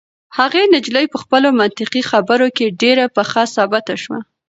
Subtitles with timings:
[0.37, 4.19] هغه نجلۍ په خپلو منطقي خبرو کې ډېره پخه ثابته شوه.